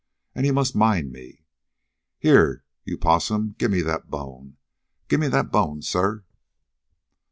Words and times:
And 0.33 0.47
he 0.47 0.51
must 0.51 0.75
mind 0.75 1.11
me. 1.11 1.43
Here, 2.17 2.63
you, 2.85 2.97
Possum, 2.97 3.53
give 3.59 3.69
me 3.69 3.83
that 3.83 4.09
bone! 4.09 4.57
Give 5.07 5.19
me 5.19 5.27
that 5.27 5.51
bone, 5.51 5.83
sir!" 5.83 6.23